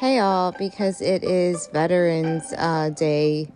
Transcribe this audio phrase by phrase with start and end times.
[0.00, 3.52] Hey, all, because it is Veterans uh, Day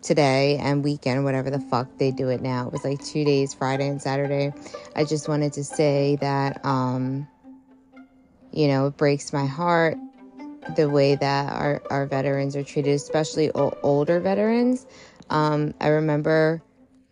[0.00, 2.68] today and weekend, whatever the fuck they do it now.
[2.68, 4.54] It was like two days, Friday and Saturday.
[4.96, 7.28] I just wanted to say that, um,
[8.52, 9.98] you know, it breaks my heart
[10.76, 14.86] the way that our, our veterans are treated, especially o- older veterans.
[15.28, 16.62] Um, I remember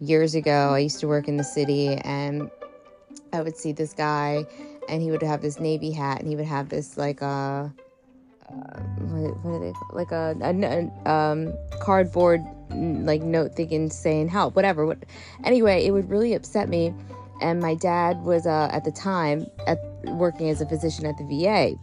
[0.01, 2.51] years ago, I used to work in the city and
[3.31, 4.47] I would see this guy
[4.89, 7.69] and he would have this navy hat and he would have this like uh,
[8.49, 12.41] what are they like a, a, a um, cardboard
[12.71, 14.99] like note thinking saying help whatever what
[15.45, 16.95] anyway it would really upset me
[17.41, 21.25] and my dad was uh, at the time at working as a physician at the
[21.25, 21.75] VA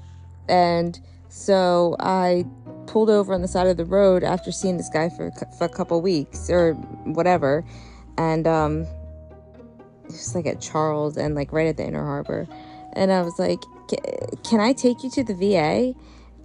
[0.48, 2.46] and so I
[2.88, 5.70] pulled over on the side of the road after seeing this guy for, for a
[5.70, 7.66] couple weeks or whatever
[8.18, 8.86] and um
[10.10, 12.48] just like at Charles and like right at the Inner Harbor
[12.94, 13.60] and I was like
[14.44, 15.94] can I take you to the VA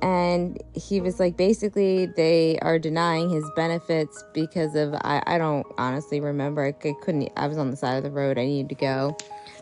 [0.02, 5.66] and he was like basically they are denying his benefits because of I, I don't
[5.78, 6.64] honestly remember.
[6.64, 8.38] I, I couldn't I was on the side of the road.
[8.38, 9.16] I needed to go.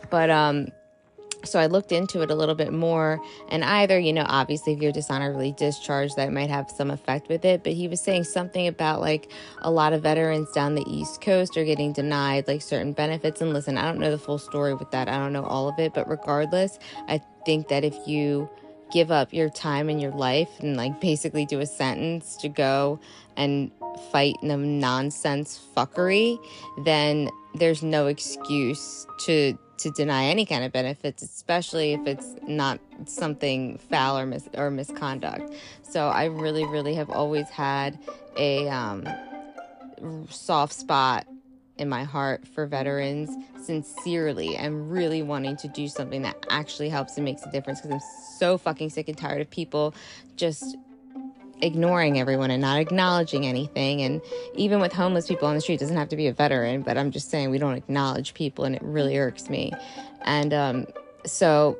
[0.09, 0.67] But um
[1.45, 4.81] so I looked into it a little bit more, and either, you know, obviously, if
[4.81, 7.63] you're dishonorably discharged, that might have some effect with it.
[7.63, 11.55] But he was saying something about like a lot of veterans down the East Coast
[11.55, 13.39] are getting denied like certain benefits.
[13.39, 15.79] And listen, I don't know the full story with that, I don't know all of
[15.79, 18.49] it, but regardless, I think that if you
[18.91, 22.99] give up your time and your life and like basically do a sentence to go
[23.37, 23.71] and
[24.11, 26.37] fight the nonsense fuckery,
[26.83, 32.81] then there's no excuse to to deny any kind of benefits, especially if it's not
[33.05, 35.53] something foul or mis- or misconduct.
[35.83, 37.97] So I really, really have always had
[38.35, 39.07] a um,
[40.29, 41.25] soft spot
[41.79, 47.15] in my heart for veterans sincerely and really wanting to do something that actually helps
[47.15, 49.95] and makes a difference because I'm so fucking sick and tired of people
[50.35, 50.77] just
[51.61, 54.01] ignoring everyone and not acknowledging anything.
[54.01, 54.21] And
[54.55, 57.11] even with homeless people on the street, doesn't have to be a veteran, but I'm
[57.11, 59.73] just saying we don't acknowledge people, and it really irks me.
[60.21, 60.87] And um,
[61.25, 61.77] so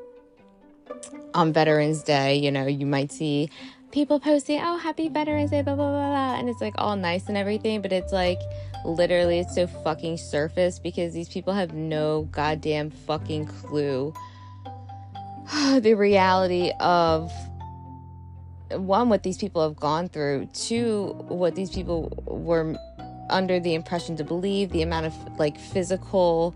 [1.34, 3.50] on Veterans Day, you know, you might see
[3.92, 6.40] people posting, "Oh, Happy Veterans Day," blah blah blah, blah.
[6.40, 8.40] and it's like all nice and everything, but it's like
[8.86, 14.14] literally it's so fucking surface because these people have no goddamn fucking clue
[15.80, 17.32] the reality of
[18.72, 22.76] one what these people have gone through two what these people were
[23.30, 26.56] under the impression to believe the amount of like physical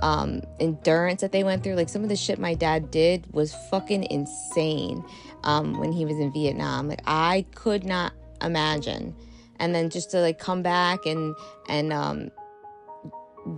[0.00, 3.54] um endurance that they went through like some of the shit my dad did was
[3.70, 5.04] fucking insane
[5.44, 6.88] um when he was in Vietnam.
[6.88, 8.12] Like I could not
[8.42, 9.14] imagine.
[9.58, 11.34] And then just to like come back and
[11.68, 12.30] and um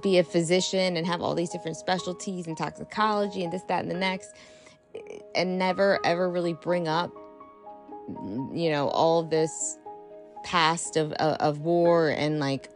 [0.00, 3.90] be a physician and have all these different specialties and toxicology and this that and
[3.90, 4.34] the next
[5.34, 7.12] and never ever really bring up
[8.52, 9.78] you know all this
[10.44, 12.70] past of, of, of war and like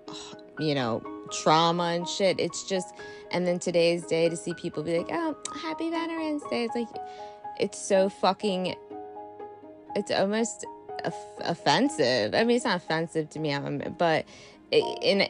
[0.59, 2.95] you know trauma and shit it's just
[3.31, 6.89] and then today's day to see people be like oh happy veterans day it's like
[7.59, 8.75] it's so fucking
[9.95, 10.67] it's almost
[11.41, 13.57] offensive i mean it's not offensive to me
[13.99, 14.25] but
[14.73, 15.21] in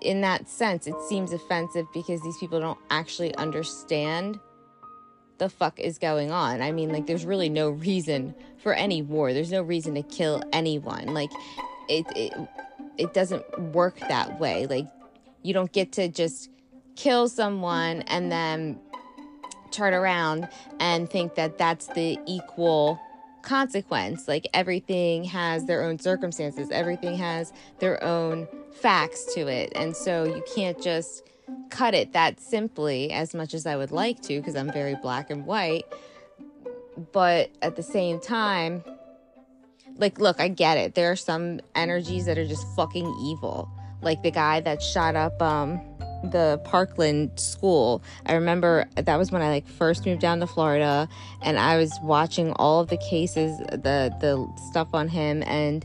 [0.00, 4.38] in that sense it seems offensive because these people don't actually understand
[5.42, 6.62] the fuck is going on?
[6.62, 9.32] I mean, like, there's really no reason for any war.
[9.32, 11.06] There's no reason to kill anyone.
[11.14, 11.30] Like,
[11.88, 12.32] it, it,
[12.96, 14.66] it doesn't work that way.
[14.66, 14.86] Like,
[15.42, 16.50] you don't get to just
[16.96, 18.78] kill someone and then
[19.70, 20.48] turn around
[20.80, 23.00] and think that that's the equal
[23.42, 24.28] consequence.
[24.28, 29.72] Like, everything has their own circumstances, everything has their own facts to it.
[29.74, 31.28] And so you can't just
[31.70, 35.30] cut it that simply as much as I would like to because I'm very black
[35.30, 35.84] and white.
[37.12, 38.84] But at the same time,
[39.96, 40.94] like, look, I get it.
[40.94, 43.68] There are some energies that are just fucking evil.
[44.02, 45.80] Like the guy that shot up um,
[46.24, 48.02] the Parkland school.
[48.26, 51.08] I remember that was when I like first moved down to Florida
[51.42, 55.84] and I was watching all of the cases, the the stuff on him and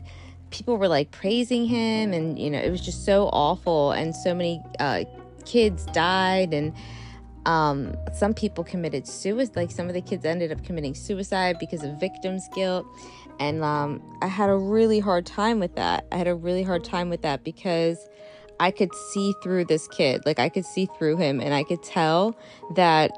[0.50, 4.34] people were like praising him and you know it was just so awful and so
[4.34, 5.04] many uh,
[5.44, 6.72] kids died and
[7.46, 11.82] um, some people committed suicide like some of the kids ended up committing suicide because
[11.82, 12.86] of victims guilt.
[13.40, 16.06] And um, i had a really hard time with that.
[16.12, 18.08] I had a really hard time with that because
[18.60, 20.22] i could see through this kid.
[20.26, 22.36] Like i could see through him and i could tell
[22.74, 23.12] that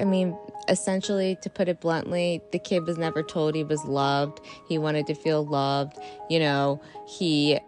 [0.00, 0.36] i mean
[0.68, 4.40] essentially to put it bluntly the kid was never told he was loved.
[4.68, 5.98] He wanted to feel loved.
[6.28, 7.58] You know he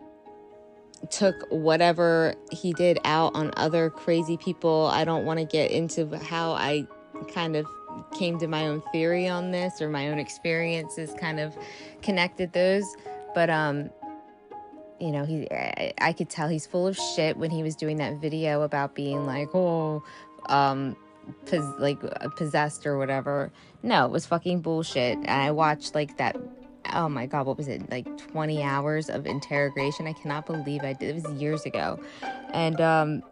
[1.09, 4.91] took whatever he did out on other crazy people.
[4.93, 6.87] I don't want to get into how I
[7.33, 7.67] kind of
[8.17, 11.57] came to my own theory on this or my own experiences kind of
[12.03, 12.85] connected those.
[13.35, 13.91] But um,
[15.01, 17.97] you know, he I, I could tell he's full of shit when he was doing
[17.97, 20.03] that video about being like, oh,
[20.47, 20.97] um,
[21.47, 23.51] pos- like uh, possessed or whatever.
[23.83, 25.17] No, it was fucking bullshit.
[25.17, 26.37] And I watched like that.
[26.93, 27.91] Oh my god, what was it?
[27.91, 30.07] Like 20 hours of interrogation.
[30.07, 31.11] I cannot believe I did.
[31.11, 31.99] It was years ago,
[32.53, 33.23] and um,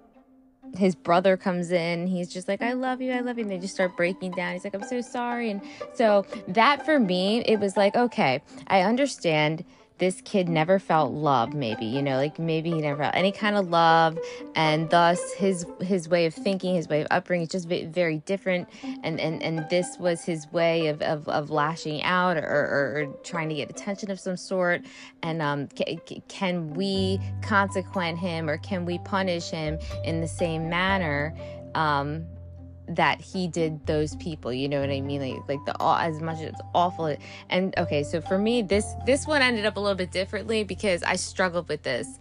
[0.76, 2.06] his brother comes in.
[2.06, 3.42] He's just like, I love you, I love you.
[3.42, 4.52] And they just start breaking down.
[4.52, 5.50] He's like, I'm so sorry.
[5.50, 5.62] And
[5.94, 9.64] so that for me, it was like, okay, I understand
[9.98, 13.56] this kid never felt love maybe you know like maybe he never felt any kind
[13.56, 14.18] of love
[14.54, 18.68] and thus his his way of thinking his way of upbringing is just very different
[19.02, 23.06] and and and this was his way of of, of lashing out or, or, or
[23.24, 24.82] trying to get attention of some sort
[25.22, 25.68] and um
[26.28, 31.34] can we consequent him or can we punish him in the same manner
[31.74, 32.24] um
[32.88, 36.40] that he did those people you know what i mean like like the as much
[36.40, 37.14] as awful
[37.50, 41.02] and okay so for me this this one ended up a little bit differently because
[41.02, 42.18] i struggled with this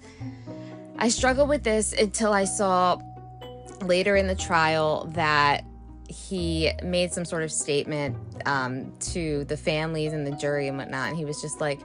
[0.97, 2.99] i struggled with this until i saw
[3.81, 5.63] later in the trial that
[6.09, 8.15] he made some sort of statement
[8.45, 11.09] um, to the families and the jury and whatnot.
[11.09, 11.81] And he was just like,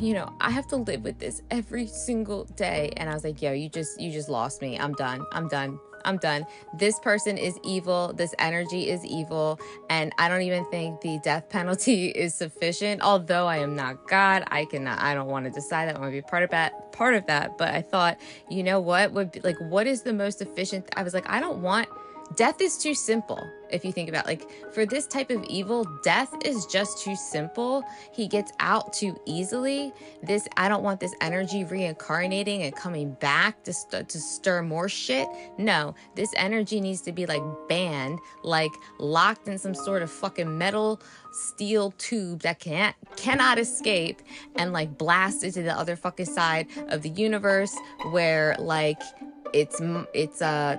[0.00, 2.92] you know, I have to live with this every single day.
[2.96, 4.78] And I was like, yo, you just, you just lost me.
[4.78, 5.24] I'm done.
[5.32, 5.80] I'm done.
[6.04, 6.46] I'm done.
[6.74, 8.12] This person is evil.
[8.14, 9.58] This energy is evil.
[9.90, 13.02] And I don't even think the death penalty is sufficient.
[13.02, 15.96] Although I am not God, I cannot, I don't want to decide that.
[15.96, 17.58] I want to be part of that, part of that.
[17.58, 18.18] But I thought,
[18.48, 20.88] you know what would be like, what is the most efficient?
[20.96, 21.88] I was like, I don't want
[22.36, 26.32] death is too simple if you think about like for this type of evil death
[26.44, 27.84] is just too simple.
[28.12, 29.92] He gets out too easily.
[30.22, 34.88] This i don't want this energy reincarnating and coming back to, st- to stir more
[34.88, 35.28] shit.
[35.58, 40.56] No this energy needs to be like banned like locked in some sort of fucking
[40.56, 41.00] metal
[41.32, 44.22] steel tube that can't cannot escape
[44.56, 47.76] and like blasted to the other fucking side of the universe
[48.10, 49.00] where like
[49.52, 49.80] it's
[50.14, 50.76] it's uh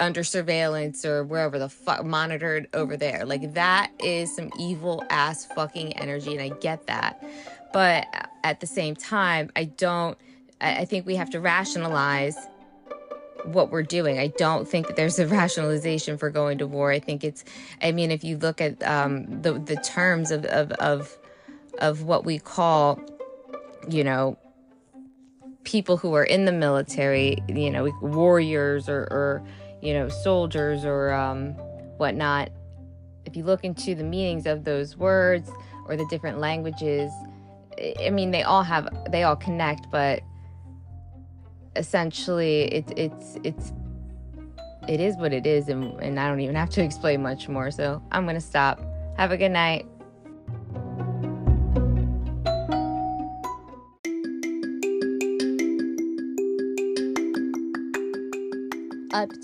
[0.00, 3.24] under surveillance or wherever the fuck monitored over there.
[3.24, 7.22] Like that is some evil ass fucking energy, and I get that.
[7.72, 8.06] But
[8.44, 10.16] at the same time, I don't.
[10.60, 12.38] I think we have to rationalize
[13.44, 14.18] what we're doing.
[14.18, 16.90] I don't think that there's a rationalization for going to war.
[16.90, 17.44] I think it's.
[17.82, 21.16] I mean, if you look at um, the the terms of of of
[21.78, 23.00] of what we call,
[23.88, 24.38] you know,
[25.64, 29.42] people who are in the military, you know, warriors or, or
[29.84, 31.52] you know, soldiers or um,
[31.98, 32.50] whatnot,
[33.26, 35.50] if you look into the meanings of those words
[35.86, 37.12] or the different languages,
[38.00, 40.20] I mean, they all have, they all connect, but
[41.76, 43.72] essentially, it's it's it's
[44.88, 47.70] it is what it is, and, and I don't even have to explain much more.
[47.70, 48.80] So I'm gonna stop.
[49.16, 49.86] Have a good night.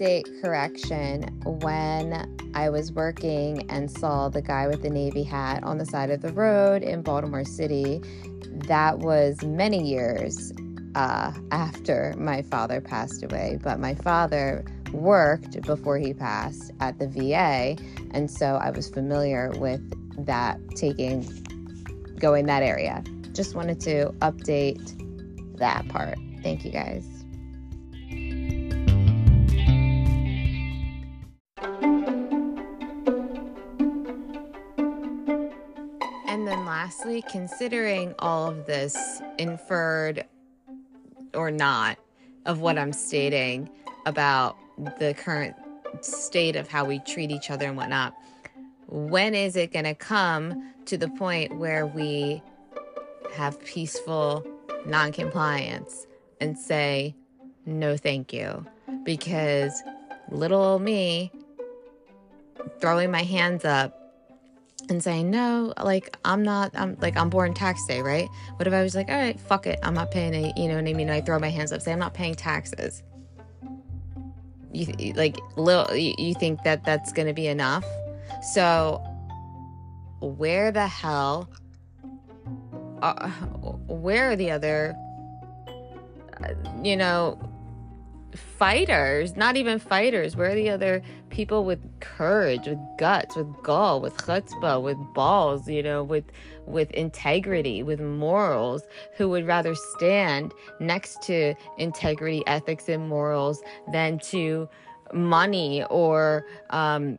[0.00, 5.78] Update correction when I was working and saw the guy with the Navy hat on
[5.78, 8.00] the side of the road in Baltimore City.
[8.66, 10.52] That was many years
[10.94, 17.06] uh, after my father passed away, but my father worked before he passed at the
[17.06, 17.76] VA,
[18.12, 19.82] and so I was familiar with
[20.26, 21.26] that taking
[22.18, 23.04] going that area.
[23.32, 24.96] Just wanted to update
[25.58, 26.18] that part.
[26.42, 27.19] Thank you guys.
[37.00, 40.22] Lastly, considering all of this inferred
[41.32, 41.96] or not
[42.44, 43.70] of what I'm stating
[44.04, 44.56] about
[44.98, 45.56] the current
[46.02, 48.14] state of how we treat each other and whatnot,
[48.88, 52.42] when is it going to come to the point where we
[53.34, 54.44] have peaceful
[54.84, 56.06] non-compliance
[56.40, 57.14] and say
[57.64, 58.66] no thank you
[59.04, 59.82] because
[60.30, 61.32] little me
[62.78, 63.99] throwing my hands up
[64.90, 68.28] and saying no like i'm not i'm like i'm born tax day right?
[68.56, 69.78] What if i was like all right fuck it.
[69.82, 71.10] I'm not paying it you know what i mean?
[71.10, 73.02] I throw my hands up say i'm not paying taxes.
[74.72, 77.84] You like little you think that that's gonna be enough?
[78.52, 79.02] So
[80.20, 81.48] where the hell
[83.02, 83.28] are,
[83.88, 84.94] where are the other
[86.42, 87.38] uh, you know
[88.34, 90.36] fighters, not even fighters.
[90.36, 95.68] Where are the other people with courage, with guts, with gall, with chutzpah, with balls,
[95.68, 96.24] you know, with
[96.66, 98.82] with integrity, with morals,
[99.16, 104.68] who would rather stand next to integrity, ethics, and morals than to
[105.12, 107.18] money or um,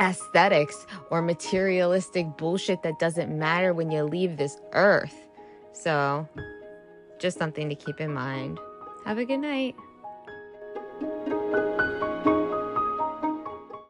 [0.00, 5.14] aesthetics or materialistic bullshit that doesn't matter when you leave this earth.
[5.72, 6.28] So,
[7.18, 8.58] just something to keep in mind.
[9.04, 9.74] Have a good night.